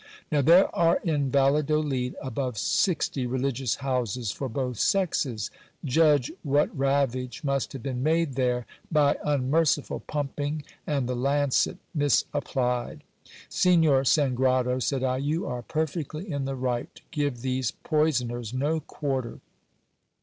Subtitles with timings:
[0.31, 5.51] >.ow there are in Valladolid above sixty religious houses for both sexes;
[5.85, 11.77] judge v hat ravage must have been made there by unmerciful pumping and the lancet
[11.93, 13.03] misapplied.
[13.47, 18.55] Signor Sangrado, said I, you are perfectly in the right to give t lese poisoners
[18.55, 19.39] no quarter.